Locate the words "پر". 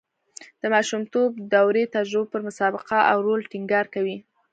2.33-2.41